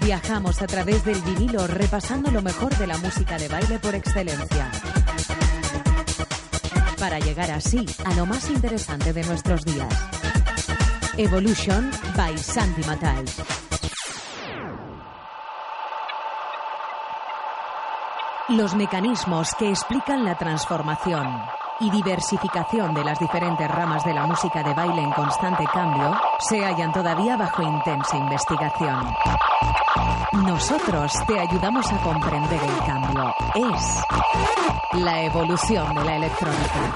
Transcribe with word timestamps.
Viajamos 0.00 0.60
a 0.60 0.66
través 0.66 1.04
del 1.04 1.20
vinilo 1.22 1.66
repasando 1.66 2.30
lo 2.30 2.42
mejor 2.42 2.76
de 2.76 2.86
la 2.86 2.98
música 2.98 3.38
de 3.38 3.48
baile 3.48 3.78
por 3.78 3.94
excelencia. 3.94 4.70
Para 6.98 7.18
llegar 7.18 7.50
así 7.50 7.86
a 8.04 8.14
lo 8.14 8.26
más 8.26 8.50
interesante 8.50 9.12
de 9.12 9.24
nuestros 9.24 9.64
días. 9.64 9.88
Evolution 11.16 11.90
by 12.16 12.36
Sandy 12.36 12.84
Matai. 12.84 13.24
Los 18.48 18.74
mecanismos 18.74 19.54
que 19.58 19.70
explican 19.70 20.24
la 20.24 20.36
transformación 20.36 21.61
y 21.82 21.90
diversificación 21.90 22.94
de 22.94 23.02
las 23.04 23.18
diferentes 23.18 23.68
ramas 23.68 24.04
de 24.04 24.14
la 24.14 24.24
música 24.24 24.62
de 24.62 24.72
baile 24.72 25.02
en 25.02 25.10
constante 25.10 25.64
cambio 25.64 26.16
se 26.38 26.64
hallan 26.64 26.92
todavía 26.92 27.36
bajo 27.36 27.62
intensa 27.62 28.16
investigación. 28.16 29.04
Nosotros 30.32 31.12
te 31.26 31.40
ayudamos 31.40 31.92
a 31.92 31.98
comprender 31.98 32.60
el 32.62 32.78
cambio. 32.86 33.34
Es 33.54 34.04
la 34.92 35.22
evolución 35.22 35.94
de 35.96 36.04
la 36.04 36.16
electrónica. 36.16 36.92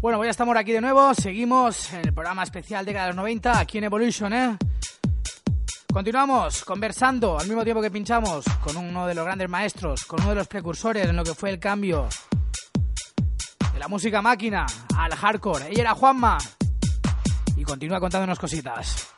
Bueno, 0.00 0.16
pues 0.16 0.28
ya 0.28 0.30
estamos 0.30 0.56
aquí 0.56 0.72
de 0.72 0.80
nuevo. 0.80 1.12
Seguimos 1.12 1.92
en 1.92 2.06
el 2.06 2.14
programa 2.14 2.42
especial 2.42 2.86
de 2.86 2.94
los 2.94 3.14
90 3.14 3.60
aquí 3.60 3.76
en 3.78 3.84
Evolution, 3.84 4.32
¿eh? 4.32 4.56
Continuamos 5.92 6.64
conversando 6.64 7.36
al 7.36 7.48
mismo 7.48 7.64
tiempo 7.64 7.82
que 7.82 7.90
pinchamos 7.90 8.44
con 8.62 8.76
uno 8.76 9.08
de 9.08 9.14
los 9.14 9.24
grandes 9.24 9.48
maestros, 9.48 10.04
con 10.04 10.20
uno 10.20 10.30
de 10.30 10.36
los 10.36 10.46
precursores 10.46 11.08
en 11.08 11.16
lo 11.16 11.24
que 11.24 11.34
fue 11.34 11.50
el 11.50 11.58
cambio 11.58 12.08
de 13.72 13.78
la 13.78 13.88
música 13.88 14.22
máquina 14.22 14.66
al 14.96 15.12
hardcore. 15.12 15.66
Ella 15.68 15.80
era 15.80 15.94
Juanma 15.94 16.38
y 17.56 17.64
continúa 17.64 17.98
contándonos 17.98 18.38
cositas. 18.38 19.12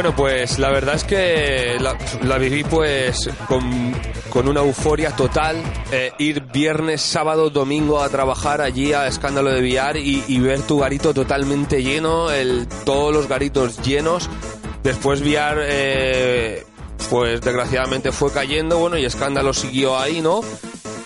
Bueno, 0.00 0.16
pues 0.16 0.58
la 0.58 0.70
verdad 0.70 0.94
es 0.94 1.04
que 1.04 1.76
la, 1.78 2.38
viví 2.38 2.64
pues 2.64 3.28
con, 3.46 4.48
una 4.48 4.60
euforia 4.60 5.14
total. 5.14 5.62
eh, 5.92 6.10
ir 6.16 6.40
viernes, 6.44 7.02
sábado, 7.02 7.50
domingo 7.50 8.00
a 8.00 8.08
trabajar 8.08 8.62
allí 8.62 8.94
a 8.94 9.06
Escándalo 9.06 9.50
de 9.50 9.60
Villar 9.60 9.98
y, 9.98 10.24
y 10.26 10.40
ver 10.40 10.62
tu 10.62 10.78
garito 10.78 11.12
totalmente 11.12 11.82
lleno, 11.82 12.30
el, 12.30 12.66
todos 12.86 13.12
los 13.12 13.28
garitos 13.28 13.82
llenos. 13.82 14.30
Después 14.82 15.20
Villar, 15.20 15.58
eh, 15.60 16.64
pues 17.10 17.42
desgraciadamente 17.42 18.10
fue 18.10 18.32
cayendo, 18.32 18.78
bueno, 18.78 18.96
y 18.96 19.04
Escándalo 19.04 19.52
siguió 19.52 19.98
ahí, 19.98 20.22
¿no? 20.22 20.40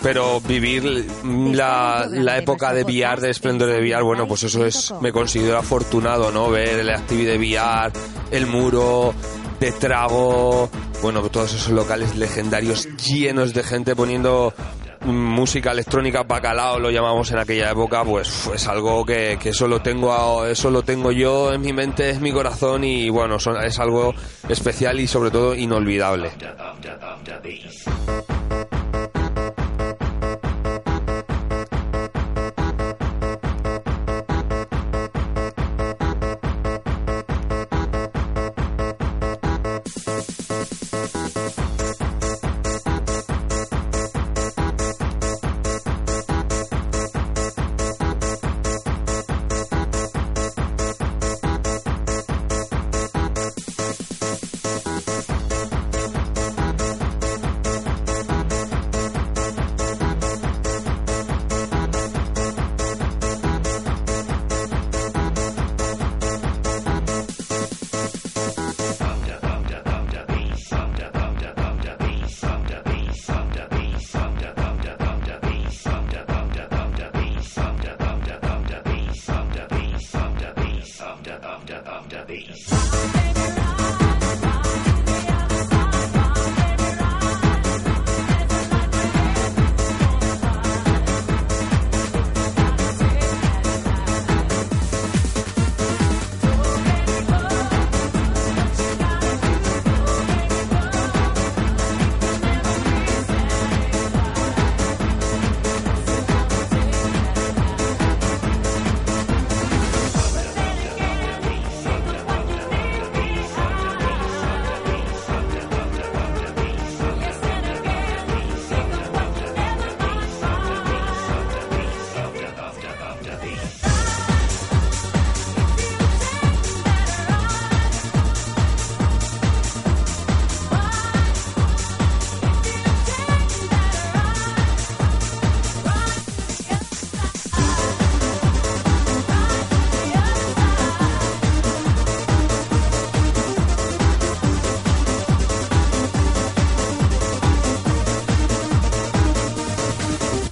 Pero 0.05 0.39
vivir 0.39 0.83
la, 1.23 2.05
la 2.11 2.37
época 2.37 2.71
de 2.73 2.83
VR, 2.83 3.19
de 3.21 3.31
esplendor 3.31 3.69
de 3.71 3.79
VR, 3.79 4.03
bueno, 4.03 4.27
pues 4.27 4.43
eso 4.43 4.63
es, 4.63 4.93
me 5.01 5.11
considero 5.11 5.57
afortunado, 5.57 6.31
¿no? 6.31 6.51
Ver 6.51 6.77
el 6.77 6.91
actividad 6.91 7.31
de 7.31 7.37
VR, 7.39 7.91
el 8.29 8.45
muro, 8.45 9.15
de 9.59 9.71
trago, 9.71 10.69
bueno, 11.01 11.23
todos 11.29 11.55
esos 11.55 11.71
locales 11.71 12.15
legendarios 12.17 12.87
llenos 12.97 13.55
de 13.55 13.63
gente 13.63 13.95
poniendo 13.95 14.53
música 15.01 15.71
electrónica 15.71 16.21
bacalao 16.23 16.79
lo 16.79 16.89
llamamos 16.91 17.31
en 17.31 17.37
aquella 17.39 17.71
época 17.71 18.03
pues 18.03 18.49
es 18.53 18.67
algo 18.67 19.05
que, 19.05 19.37
que 19.39 19.49
eso 19.49 19.67
lo 19.67 19.79
tengo 19.81 20.11
a- 20.13 20.49
eso 20.49 20.71
lo 20.71 20.81
tengo 20.83 21.11
yo 21.11 21.53
en 21.53 21.61
mi 21.61 21.73
mente 21.73 22.09
es 22.09 22.19
mi 22.21 22.31
corazón 22.31 22.83
y 22.83 23.09
bueno 23.09 23.37
son- 23.39 23.63
es 23.63 23.77
algo 23.79 24.15
especial 24.49 24.99
y 24.99 25.05
sobre 25.07 25.29
todo 25.29 25.53
inolvidable 25.53 26.31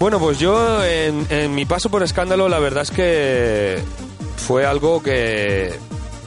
Bueno, 0.03 0.19
pues 0.19 0.37
yo 0.37 0.83
en, 0.83 1.55
mi 1.55 1.63
paso 1.63 1.89
por 1.89 2.03
escándalo, 2.03 2.49
la 2.49 2.59
verdad 2.59 2.83
es 2.83 2.91
que 2.91 3.81
fue 4.35 4.65
algo 4.65 5.01
que 5.01 5.79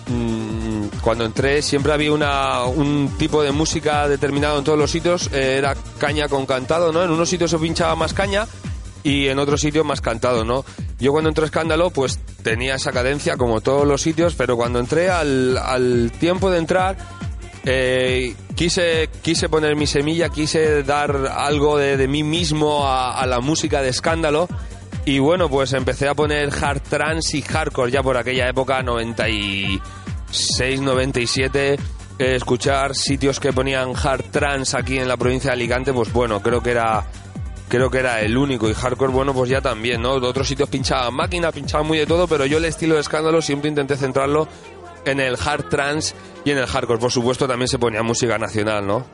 mm, 0.06 1.00
cuando 1.02 1.26
entré 1.26 1.60
siempre 1.60 1.92
había 1.92 2.10
una, 2.10 2.64
un 2.64 3.12
tipo 3.18 3.42
de 3.42 3.52
música 3.52 4.08
determinado 4.08 4.56
en 4.60 4.64
todos 4.64 4.78
los 4.78 4.90
sitios, 4.90 5.28
eh, 5.30 5.56
era 5.58 5.76
caña 5.98 6.26
con 6.26 6.46
cantado, 6.46 6.90
¿no? 6.90 7.04
En 7.04 7.10
unos 7.10 7.28
sitios 7.28 7.50
se 7.50 7.58
pinchaba 7.58 7.94
más 7.96 8.14
caña 8.14 8.46
y 9.02 9.26
en 9.26 9.38
otros 9.38 9.60
sitios 9.60 9.84
más 9.84 10.00
cantado, 10.00 10.42
¿no? 10.42 10.64
Yo 10.98 11.12
cuando 11.12 11.28
entré 11.28 11.44
a 11.44 11.44
escándalo, 11.44 11.90
pues 11.90 12.18
tenía 12.42 12.76
esa 12.76 12.92
cadencia 12.92 13.36
como 13.36 13.60
todos 13.60 13.86
los 13.86 14.00
sitios, 14.00 14.36
pero 14.36 14.56
cuando 14.56 14.78
entré 14.78 15.10
al, 15.10 15.58
al 15.58 16.12
tiempo 16.18 16.50
de 16.50 16.58
entrar, 16.60 16.96
eh, 17.66 18.34
quise, 18.56 19.08
quise 19.22 19.48
poner 19.48 19.76
mi 19.76 19.86
semilla, 19.86 20.30
quise 20.30 20.82
dar 20.82 21.14
algo 21.32 21.78
de, 21.78 21.96
de 21.96 22.08
mí 22.08 22.24
mismo 22.24 22.88
a, 22.88 23.24
la 23.26 23.38
música 23.40 23.80
de 23.82 23.90
escándalo. 23.90 24.48
Y 25.04 25.20
bueno, 25.20 25.48
pues 25.48 25.72
empecé 25.72 26.08
a 26.08 26.14
poner 26.14 26.50
hard 26.52 26.80
trance 26.82 27.36
y 27.36 27.42
hardcore 27.42 27.92
ya 27.92 28.02
por 28.02 28.16
aquella 28.16 28.48
época, 28.48 28.82
96, 28.82 30.80
97. 30.80 31.74
eh, 31.74 31.78
escuchar 32.34 32.96
sitios 32.96 33.38
que 33.38 33.52
ponían 33.52 33.92
hard 33.94 34.24
trance 34.32 34.76
aquí 34.76 34.98
en 34.98 35.06
la 35.06 35.16
provincia 35.16 35.50
de 35.50 35.54
Alicante, 35.54 35.92
pues 35.92 36.12
bueno, 36.12 36.42
creo 36.42 36.60
que 36.60 36.72
era 36.72 37.06
creo 37.68 37.90
que 37.90 37.98
era 37.98 38.20
el 38.20 38.36
único 38.36 38.68
y 38.70 38.74
hardcore 38.74 39.12
bueno 39.12 39.34
pues 39.34 39.50
ya 39.50 39.60
también 39.60 40.00
no 40.00 40.20
De 40.20 40.26
otros 40.28 40.46
sitios 40.46 40.68
pinchaban 40.68 41.12
máquina 41.12 41.50
pinchaban 41.50 41.84
muy 41.84 41.98
de 41.98 42.06
todo 42.06 42.28
pero 42.28 42.46
yo 42.46 42.58
el 42.58 42.64
estilo 42.64 42.94
de 42.94 43.00
escándalo 43.00 43.42
siempre 43.42 43.68
intenté 43.68 43.96
centrarlo 43.96 44.46
en 45.06 45.20
el 45.20 45.36
hard 45.42 45.68
trance 45.68 46.14
y 46.44 46.50
en 46.50 46.58
el 46.58 46.66
hardcore. 46.66 46.98
Por 46.98 47.12
supuesto 47.12 47.48
también 47.48 47.68
se 47.68 47.78
ponía 47.78 48.02
música 48.02 48.38
nacional 48.38 48.86
no 48.86 49.06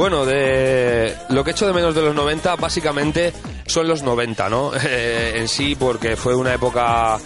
Bueno, 0.00 0.24
de 0.24 1.14
lo 1.28 1.44
que 1.44 1.50
echo 1.50 1.66
de 1.66 1.74
menos 1.74 1.94
de 1.94 2.00
los 2.00 2.14
90 2.14 2.56
básicamente 2.56 3.34
son 3.66 3.86
los 3.86 4.02
90, 4.02 4.48
¿no? 4.48 4.72
Eh, 4.82 5.34
en 5.36 5.46
sí, 5.46 5.74
porque 5.74 6.16
fue 6.16 6.34
una 6.34 6.54
época 6.54 7.18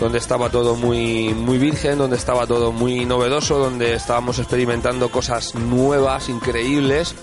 donde 0.00 0.18
estaba 0.18 0.50
todo 0.50 0.74
muy, 0.74 1.32
muy 1.34 1.56
virgen, 1.56 1.98
donde 1.98 2.16
estaba 2.16 2.44
todo 2.44 2.72
muy 2.72 3.04
novedoso, 3.04 3.58
donde 3.58 3.94
estábamos 3.94 4.40
experimentando 4.40 5.08
cosas 5.08 5.54
nuevas, 5.54 6.28
increíbles. 6.28 7.14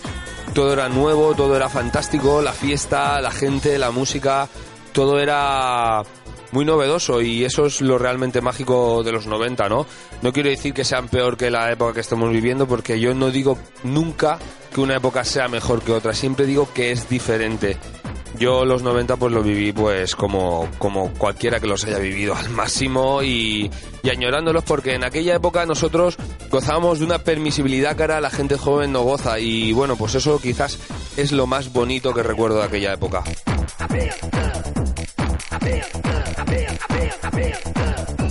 Todo 0.54 0.72
era 0.72 0.88
nuevo, 0.88 1.36
todo 1.36 1.58
era 1.58 1.68
fantástico, 1.68 2.42
la 2.42 2.54
fiesta, 2.54 3.20
la 3.20 3.32
gente, 3.32 3.78
la 3.78 3.92
música, 3.92 4.48
todo 4.94 5.20
era 5.20 6.02
muy 6.54 6.66
novedoso 6.66 7.20
y 7.20 7.44
eso 7.44 7.66
es 7.66 7.82
lo 7.82 7.98
realmente 7.98 8.40
mágico 8.40 9.04
de 9.04 9.12
los 9.12 9.26
90, 9.26 9.68
¿no? 9.70 9.88
No 10.22 10.32
quiero 10.32 10.50
decir 10.50 10.74
que 10.74 10.86
sean 10.86 11.08
peor 11.08 11.36
que 11.36 11.50
la 11.50 11.72
época 11.72 11.94
que 11.94 12.00
estamos 12.00 12.30
viviendo 12.32 12.68
porque 12.68 13.00
yo 13.00 13.16
no 13.16 13.32
digo 13.32 13.58
nunca 13.84 14.38
que 14.72 14.80
una 14.80 14.96
época 14.96 15.24
sea 15.24 15.48
mejor 15.48 15.82
que 15.82 15.92
otra, 15.92 16.14
siempre 16.14 16.46
digo 16.46 16.70
que 16.72 16.92
es 16.92 17.10
diferente. 17.10 17.78
Yo 18.38 18.66
los 18.66 18.84
90 18.84 19.18
pues 19.18 19.34
lo 19.34 19.42
viví 19.42 19.74
pues 19.74 20.16
como, 20.16 20.70
como 20.78 21.12
cualquiera 21.14 21.60
que 21.60 21.68
los 21.68 21.86
haya 21.86 21.98
vivido 21.98 22.36
al 22.36 22.50
máximo 22.52 23.24
y, 23.24 23.72
y 24.04 24.10
añorándolos 24.10 24.64
porque 24.64 24.94
en 24.94 25.04
aquella 25.04 25.36
época 25.36 25.66
nosotros 25.66 26.18
gozábamos 26.52 27.00
de 27.00 27.06
una 27.06 27.20
permisibilidad 27.20 27.96
que 27.96 28.04
ahora 28.04 28.22
la 28.22 28.30
gente 28.30 28.58
joven 28.58 28.92
no 28.92 29.02
goza 29.02 29.40
y 29.40 29.74
bueno 29.74 29.96
pues 29.96 30.16
eso 30.16 30.40
quizás 30.40 30.78
es 31.18 31.32
lo 31.32 31.48
más 31.48 31.74
bonito 31.74 32.14
que 32.14 32.22
recuerdo 32.22 32.60
de 32.60 32.66
aquella 32.66 32.94
época. 32.94 33.24
feel, 36.54 36.70
I 36.70 36.76
feel, 36.76 37.14
I 37.24 37.32
feel 37.32 37.74
good. 37.74 38.23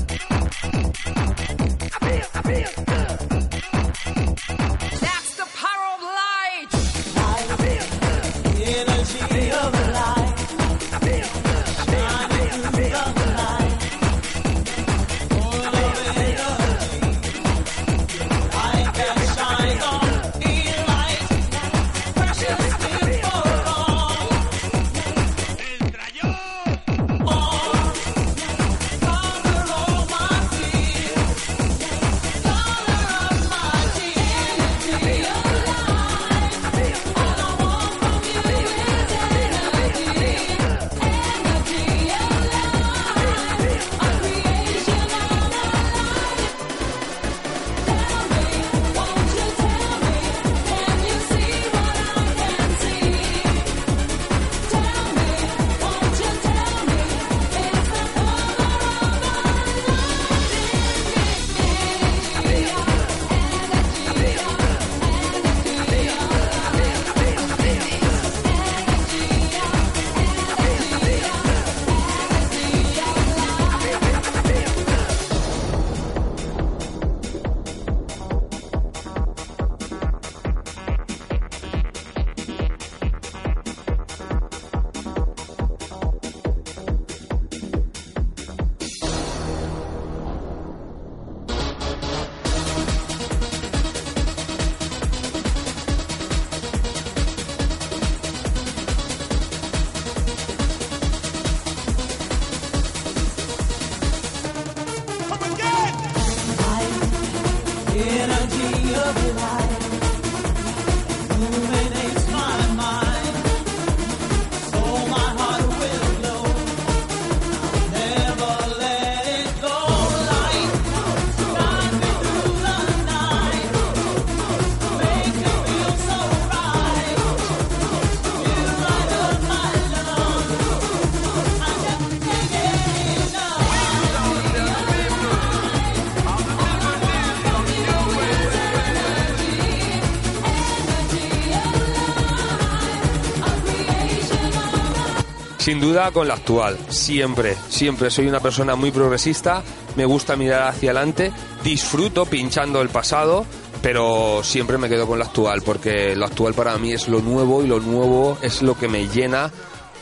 Sin 145.62 145.80
duda 145.80 146.10
con 146.10 146.26
la 146.26 146.34
actual, 146.34 146.76
siempre, 146.88 147.56
siempre 147.68 148.10
soy 148.10 148.26
una 148.26 148.40
persona 148.40 148.74
muy 148.74 148.90
progresista, 148.90 149.62
me 149.94 150.04
gusta 150.04 150.34
mirar 150.34 150.66
hacia 150.66 150.90
adelante, 150.90 151.30
disfruto 151.62 152.26
pinchando 152.26 152.82
el 152.82 152.88
pasado, 152.88 153.46
pero 153.80 154.40
siempre 154.42 154.76
me 154.76 154.88
quedo 154.88 155.06
con 155.06 155.20
la 155.20 155.26
actual, 155.26 155.62
porque 155.62 156.16
lo 156.16 156.26
actual 156.26 156.54
para 156.54 156.76
mí 156.78 156.92
es 156.92 157.06
lo 157.06 157.20
nuevo 157.20 157.62
y 157.62 157.68
lo 157.68 157.78
nuevo 157.78 158.36
es 158.42 158.60
lo 158.62 158.76
que 158.76 158.88
me 158.88 159.06
llena. 159.06 159.52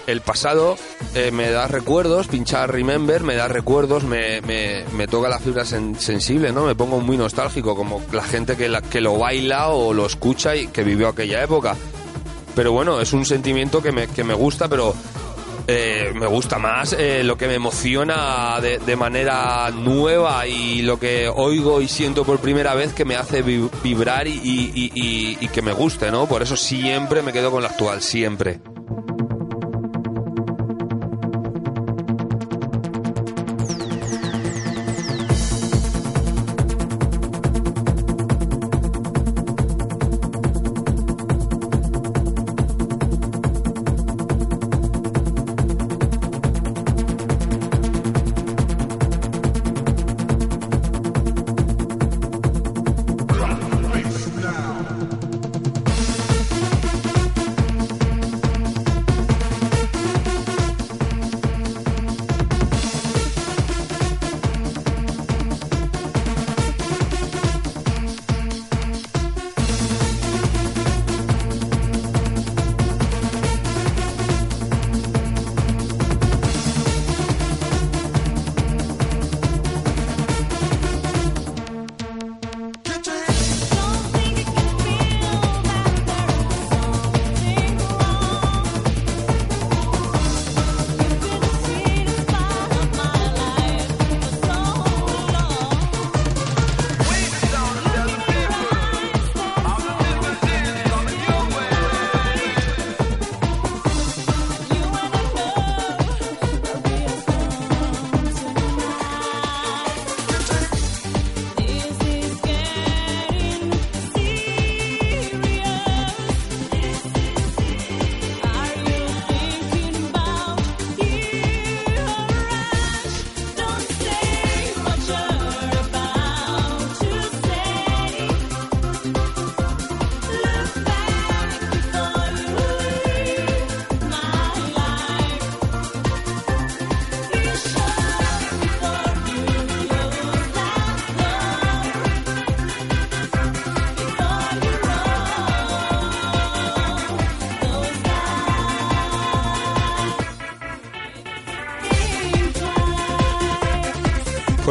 El 0.07 0.23
pasado 0.23 0.79
eh, 1.15 1.31
me 1.31 1.51
da 1.51 1.69
recuerdos, 1.69 2.27
pinchar 2.29 2.73
Remember 2.73 3.23
me 3.23 3.35
da 3.37 3.47
recuerdos, 3.47 4.03
me, 4.05 4.41
me, 4.41 5.07
toca 5.09 5.29
la 5.29 5.41
fibra 5.41 5.65
sen- 5.65 5.95
sensible, 5.99 6.53
¿no? 6.53 6.65
Me 6.65 6.75
pongo 6.75 7.01
muy 7.01 7.19
nostálgico, 7.19 7.77
como 7.77 8.01
la 8.13 8.23
gente 8.23 8.57
que, 8.57 8.75
que 8.91 9.03
lo 9.03 9.19
baila 9.19 9.69
o 9.69 9.93
lo 9.93 10.07
escucha 10.07 10.57
y 10.57 10.69
que 10.69 10.85
vivió 10.85 11.09
aquella 11.09 11.43
época. 11.43 11.77
Pero 12.55 12.73
bueno, 12.73 12.99
es 13.01 13.13
un 13.13 13.27
sentimiento 13.27 13.83
que 13.83 13.93
me, 13.93 14.09
que 14.09 14.25
me 14.25 14.35
gusta, 14.35 14.67
pero 14.69 14.95
eh, 15.73 16.13
me 16.15 16.27
gusta 16.27 16.59
más 16.59 16.93
eh, 16.99 17.23
lo 17.23 17.37
que 17.39 17.47
me 17.47 17.55
emociona 17.55 18.59
de, 18.61 18.97
manera 18.97 19.71
nueva 19.71 20.47
y 20.47 20.83
lo 20.83 20.99
que 20.99 21.29
oigo 21.29 21.81
y 21.81 21.87
siento 21.89 22.25
por 22.25 22.41
primera 22.41 22.75
vez 22.75 22.93
que 22.93 23.05
me 23.05 23.15
hace 23.17 23.43
vi- 23.43 23.69
vibrar 23.83 24.27
y, 24.27 24.33
y- 24.33 24.93
y- 25.41 25.49
que 25.49 25.63
me 25.63 25.73
guste, 25.73 26.11
¿no? 26.11 26.27
Por 26.27 26.43
eso 26.43 26.57
siempre 26.57 27.23
me 27.23 27.33
quedo 27.33 27.51
con 27.51 27.63
la 27.63 27.69
actual, 27.69 28.03
siempre. 28.03 28.61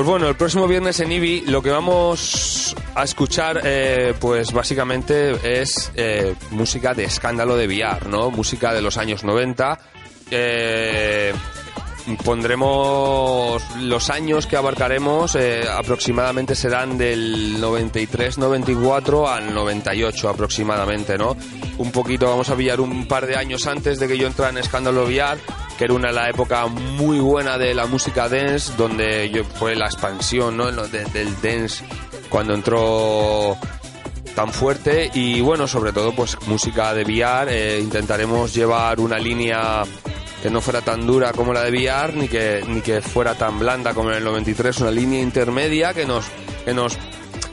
Bueno, 0.10 0.28
el 0.28 0.36
próximo 0.36 0.68
viernes 0.68 1.00
en 1.02 1.12
IBI 1.12 1.42
lo 1.42 1.62
que 1.62 1.70
vamos 1.70 2.76
a 2.96 3.04
escuchar, 3.04 3.62
eh, 3.64 4.16
pues 4.20 4.52
básicamente 4.52 5.62
es 5.62 5.92
eh, 5.94 6.34
música 6.50 6.96
de 6.96 7.04
escándalo 7.04 7.56
de 7.56 7.68
VR, 7.68 8.10
¿no? 8.10 8.32
Música 8.32 8.74
de 8.74 8.82
los 8.82 8.98
años 8.98 9.24
90. 9.24 9.78
Eh, 10.32 11.32
pondremos 12.26 13.62
los 13.82 14.10
años 14.10 14.48
que 14.48 14.58
abarcaremos, 14.58 15.38
aproximadamente 15.78 16.56
serán 16.56 16.98
del 16.98 17.62
93-94 17.62 19.28
al 19.28 19.54
98 19.54 20.28
aproximadamente, 20.28 21.20
¿no? 21.20 21.38
Un 21.78 21.92
poquito, 21.92 22.28
vamos 22.28 22.50
a 22.50 22.56
pillar 22.56 22.82
un 22.82 23.08
par 23.08 23.28
de 23.28 23.36
años 23.36 23.68
antes 23.68 24.00
de 24.00 24.08
que 24.08 24.18
yo 24.18 24.26
entrara 24.26 24.50
en 24.50 24.58
Escándalo 24.58 25.04
VR, 25.04 25.40
que 25.80 25.86
era 25.86 25.94
una 25.94 26.12
la 26.12 26.30
época 26.30 26.68
muy 26.68 27.20
buena 27.20 27.58
de 27.58 27.74
la 27.74 27.86
música 27.86 28.28
dance, 28.28 28.74
donde 28.76 29.30
yo, 29.30 29.46
fue 29.46 29.78
la 29.78 29.86
expansión, 29.86 30.58
¿no? 30.58 30.70
Del 30.70 31.42
dance 31.42 31.86
cuando 32.28 32.54
entró 32.54 33.58
tan 34.36 34.52
fuerte 34.52 35.10
y 35.14 35.40
bueno, 35.40 35.68
sobre 35.68 35.94
todo 35.94 36.14
pues 36.14 36.38
música 36.48 36.94
de 36.94 37.04
VR, 37.04 37.48
eh, 37.50 37.80
intentaremos 37.80 38.54
llevar 38.54 39.00
una 39.00 39.18
línea 39.20 39.84
que 40.44 40.50
no 40.50 40.60
fuera 40.60 40.82
tan 40.82 41.08
dura 41.08 41.32
como 41.32 41.54
la 41.54 41.64
de 41.64 41.72
VR 41.72 42.14
ni 42.14 42.28
que 42.28 42.62
ni 42.68 42.82
que 42.82 43.02
fuera 43.02 43.36
tan 43.36 43.58
blanda 43.58 43.94
como 43.94 44.10
en 44.10 44.18
el 44.18 44.24
93, 44.26 44.82
una 44.82 44.92
línea 44.92 45.22
intermedia 45.22 45.94
que 45.94 46.06
nos 46.06 46.26
que 46.66 46.74
nos 46.74 46.98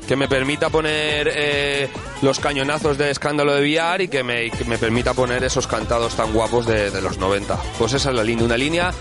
que 0.07 0.17
me 0.17 0.29
permita 0.29 0.71
poner 0.71 1.31
eh, 1.33 1.89
los 2.23 2.39
cañonazos 2.39 2.97
de 2.97 3.11
escándalo 3.11 3.55
de 3.55 3.61
VR 3.61 4.05
y 4.05 4.09
que 4.09 4.23
me, 4.23 4.51
que 4.51 4.65
me 4.65 4.79
permita 4.79 5.15
poner 5.15 5.45
esos 5.45 5.67
cantados 5.67 6.15
tan 6.15 6.33
guapos 6.33 6.67
de, 6.67 7.01
los 7.03 7.19
90. 7.19 7.59
Pues 7.79 7.93
esa 7.93 8.11
es 8.11 8.17
la 8.17 8.25
línea, 8.25 8.45
una 8.45 8.57
línea 8.57 8.93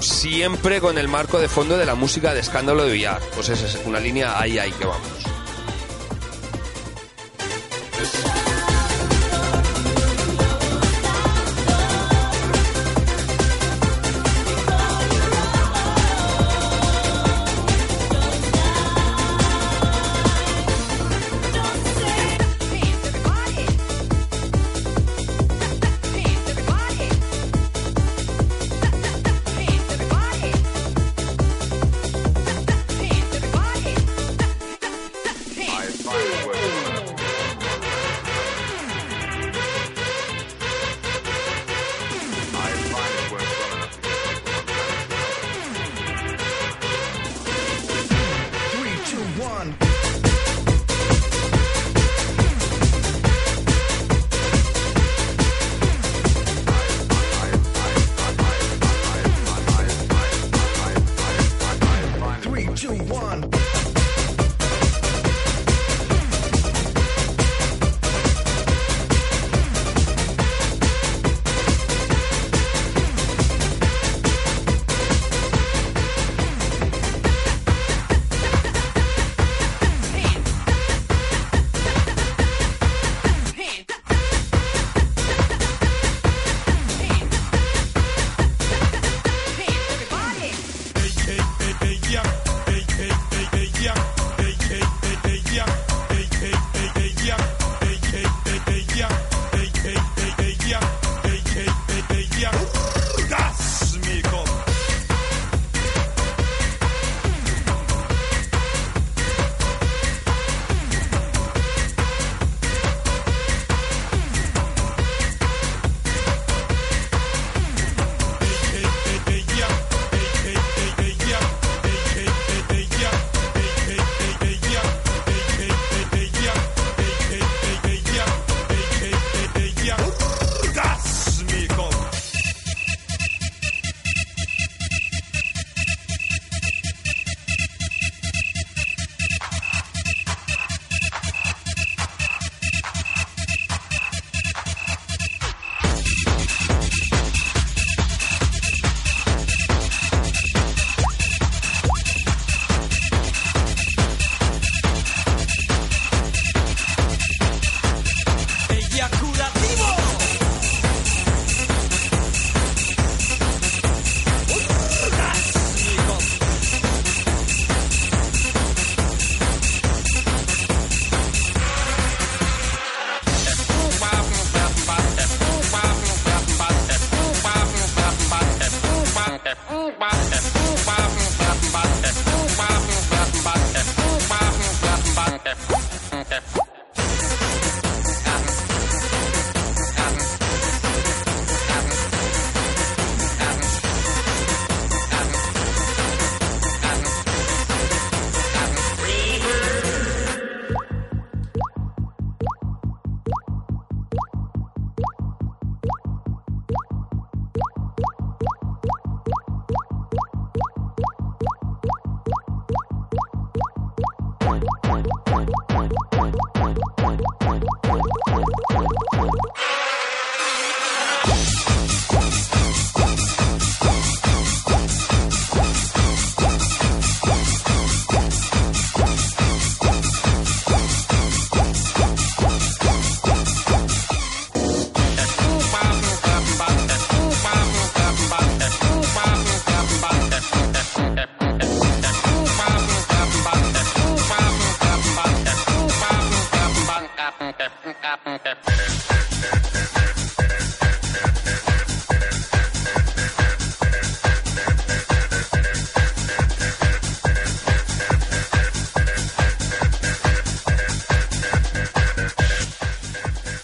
siempre 0.00 0.80
con 0.80 0.98
el 0.98 1.08
marco 1.08 1.38
de 1.38 1.48
fondo 1.48 1.76
de 1.76 1.86
la 1.86 1.94
música 1.94 2.34
de 2.34 2.40
escándalo 2.40 2.84
de 2.84 2.98
VR. 2.98 3.20
Pues 3.34 3.48
esa 3.48 3.66
es 3.66 3.78
una 3.86 4.00
línea 4.00 4.38
ahí, 4.38 4.58
ahí 4.58 4.72
que 4.72 4.86
vamos. 4.86 5.30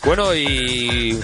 Bueno, 0.07 0.35
y, 0.37 1.21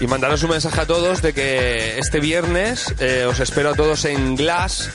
y, 0.00 0.06
mandaros 0.08 0.42
un 0.42 0.50
mensaje 0.50 0.80
a 0.80 0.86
todos 0.86 1.22
de 1.22 1.32
que 1.32 1.98
este 1.98 2.18
viernes 2.18 2.92
eh, 2.98 3.24
os 3.24 3.38
espero 3.38 3.70
a 3.70 3.74
todos 3.74 4.04
en 4.06 4.34
Glass, 4.34 4.90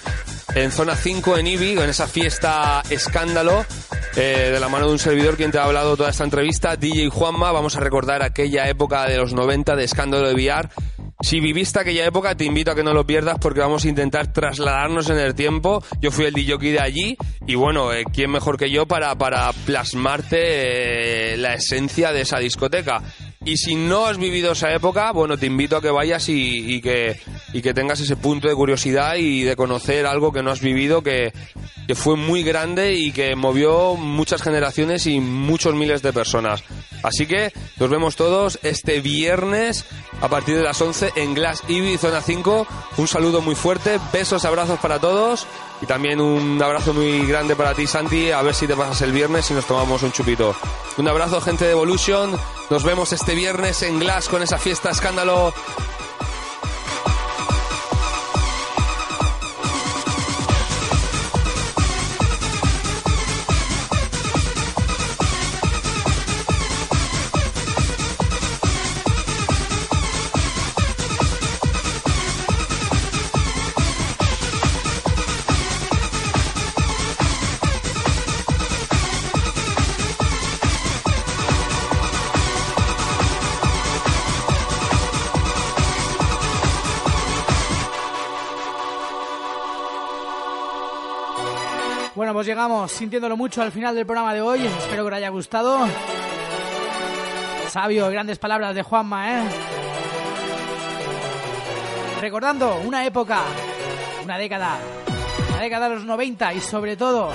en 0.53 0.71
zona 0.71 0.95
5 0.95 1.37
en 1.37 1.47
Ibi, 1.47 1.71
en 1.71 1.89
esa 1.89 2.05
fiesta 2.05 2.83
escándalo 2.89 3.65
eh, 4.15 4.51
de 4.51 4.59
la 4.59 4.69
mano 4.69 4.87
de 4.87 4.91
un 4.91 4.99
servidor 4.99 5.35
quien 5.35 5.51
te 5.51 5.57
ha 5.57 5.63
hablado 5.63 5.97
toda 5.97 6.09
esta 6.09 6.23
entrevista, 6.23 6.75
DJ 6.75 7.09
Juanma, 7.09 7.51
vamos 7.51 7.75
a 7.75 7.79
recordar 7.79 8.21
aquella 8.21 8.67
época 8.69 9.07
de 9.07 9.17
los 9.17 9.33
90 9.33 9.75
de 9.75 9.83
escándalo 9.83 10.27
de 10.27 10.35
VR. 10.35 10.69
Si 11.21 11.39
viviste 11.39 11.79
aquella 11.79 12.05
época, 12.05 12.35
te 12.35 12.43
invito 12.43 12.71
a 12.71 12.75
que 12.75 12.83
no 12.83 12.93
lo 12.93 13.07
pierdas 13.07 13.37
porque 13.39 13.61
vamos 13.61 13.85
a 13.85 13.89
intentar 13.89 14.31
trasladarnos 14.33 15.09
en 15.09 15.17
el 15.17 15.33
tiempo. 15.33 15.83
Yo 16.01 16.11
fui 16.11 16.25
el 16.25 16.33
DJ 16.33 16.57
de 16.57 16.79
allí 16.79 17.17
y 17.47 17.55
bueno, 17.55 17.93
eh, 17.93 18.03
¿quién 18.13 18.29
mejor 18.29 18.57
que 18.57 18.69
yo 18.69 18.85
para, 18.85 19.15
para 19.15 19.51
plasmarte 19.65 21.33
eh, 21.33 21.37
la 21.37 21.53
esencia 21.53 22.11
de 22.11 22.21
esa 22.21 22.39
discoteca? 22.39 23.01
Y 23.45 23.57
si 23.57 23.75
no 23.75 24.05
has 24.05 24.17
vivido 24.17 24.51
esa 24.51 24.73
época, 24.73 25.11
bueno, 25.11 25.37
te 25.37 25.45
invito 25.45 25.77
a 25.77 25.81
que 25.81 25.89
vayas 25.89 26.29
y, 26.29 26.75
y 26.75 26.81
que, 26.81 27.19
y 27.53 27.61
que 27.61 27.73
tengas 27.73 27.99
ese 27.99 28.15
punto 28.15 28.47
de 28.47 28.55
curiosidad 28.55 29.15
y 29.15 29.43
de 29.43 29.55
conocer 29.55 30.05
algo 30.05 30.33
que 30.33 30.43
no 30.43 30.51
has 30.51 30.59
vivido, 30.59 31.03
que, 31.03 31.31
que 31.87 31.95
fue 31.95 32.17
muy 32.17 32.43
grande 32.43 32.93
y 32.93 33.11
que 33.11 33.35
movió 33.35 33.95
muchas 33.95 34.41
generaciones 34.41 35.05
y 35.07 35.19
muchos 35.19 35.75
miles 35.75 36.01
de 36.01 36.11
personas. 36.11 36.63
Así 37.03 37.27
que 37.27 37.51
nos 37.77 37.89
vemos 37.89 38.15
todos 38.15 38.59
este 38.63 39.01
viernes 39.01 39.85
a 40.21 40.29
partir 40.29 40.55
de 40.55 40.63
las 40.63 40.81
11 40.81 41.11
en 41.17 41.33
Glass 41.33 41.63
Ibi, 41.67 41.97
zona 41.97 42.21
5. 42.21 42.65
Un 42.97 43.07
saludo 43.07 43.41
muy 43.41 43.55
fuerte, 43.55 43.99
besos, 44.11 44.45
abrazos 44.45 44.79
para 44.79 44.99
todos 44.99 45.45
y 45.81 45.85
también 45.85 46.21
un 46.21 46.61
abrazo 46.63 46.93
muy 46.93 47.25
grande 47.27 47.57
para 47.57 47.73
ti, 47.73 47.87
Santi. 47.87 48.31
A 48.31 48.41
ver 48.41 48.55
si 48.55 48.67
te 48.67 48.75
pasas 48.75 49.01
el 49.01 49.11
viernes 49.11 49.51
y 49.51 49.53
nos 49.53 49.65
tomamos 49.65 50.01
un 50.01 50.13
chupito. 50.13 50.55
Un 50.97 51.07
abrazo, 51.09 51.41
gente 51.41 51.65
de 51.65 51.71
Evolution. 51.71 52.31
Nos 52.69 52.83
vemos 52.83 53.11
este 53.11 53.35
viernes 53.35 53.81
en 53.83 53.99
Glass 53.99 54.29
con 54.29 54.41
esa 54.41 54.57
fiesta 54.57 54.91
escándalo. 54.91 55.53
Llegamos 92.45 92.91
sintiéndolo 92.91 93.37
mucho 93.37 93.61
al 93.61 93.71
final 93.71 93.95
del 93.95 94.05
programa 94.05 94.33
de 94.33 94.41
hoy. 94.41 94.65
Espero 94.65 95.03
que 95.03 95.07
os 95.09 95.13
haya 95.13 95.29
gustado. 95.29 95.87
Sabio, 97.69 98.09
grandes 98.09 98.39
palabras 98.39 98.75
de 98.75 98.83
Juanma, 98.83 99.31
¿eh? 99.31 99.43
Recordando 102.21 102.81
una 102.85 103.05
época, 103.05 103.41
una 104.23 104.37
década, 104.37 104.77
la 105.51 105.61
década 105.61 105.89
de 105.89 105.95
los 105.95 106.05
90 106.05 106.53
y 106.53 106.61
sobre 106.61 106.95
todo 106.95 107.31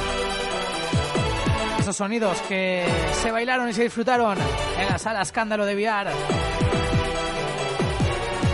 esos 1.78 1.96
sonidos 1.96 2.40
que 2.42 2.84
se 3.22 3.30
bailaron 3.30 3.68
y 3.68 3.72
se 3.72 3.82
disfrutaron 3.82 4.36
en 4.78 4.88
la 4.88 4.98
sala 4.98 5.22
escándalo 5.22 5.64
de 5.66 5.74
VR. 5.74 6.10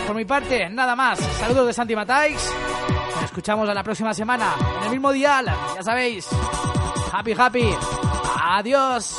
Por 0.07 0.17
mi 0.17 0.25
parte, 0.25 0.69
nada 0.69 0.95
más. 0.95 1.19
Saludos 1.19 1.67
de 1.67 1.73
Santi 1.73 1.97
Matais. 1.97 2.53
Escuchamos 3.35 3.69
a 3.69 3.75
la 3.75 3.83
próxima 3.83 4.15
semana 4.15 4.55
en 4.79 4.85
el 4.85 4.91
mismo 4.91 5.11
dial. 5.11 5.47
Ya 5.75 5.83
sabéis. 5.83 6.29
Happy, 7.13 7.33
happy. 7.37 7.69
Adiós. 8.41 9.19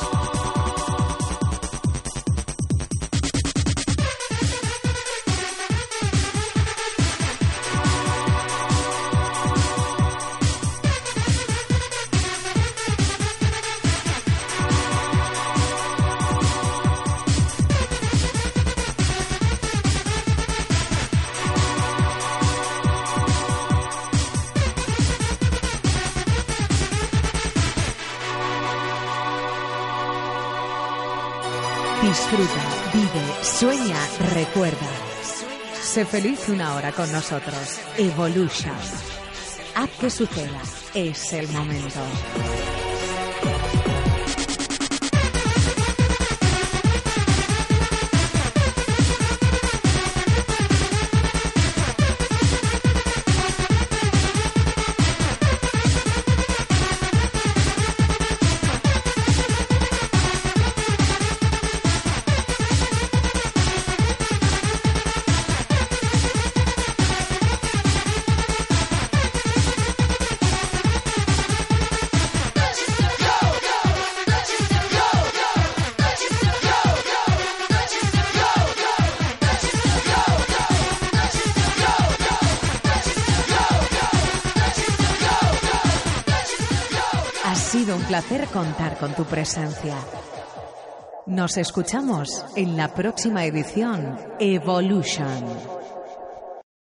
Recuerda. 34.56 34.88
Sé 35.82 36.06
feliz 36.06 36.48
una 36.48 36.76
hora 36.76 36.92
con 36.94 37.12
nosotros. 37.12 37.80
Evolution. 37.98 38.74
Haz 39.76 39.90
que 40.00 40.10
suceda. 40.10 40.62
Es 40.94 41.34
el 41.34 41.48
momento. 41.50 42.00
Contar 88.56 88.98
con 88.98 89.14
tu 89.14 89.26
presencia. 89.26 89.98
Nos 91.26 91.58
escuchamos 91.58 92.46
en 92.56 92.78
la 92.78 92.88
próxima 92.88 93.44
edición 93.44 94.18
Evolution. 94.40 95.75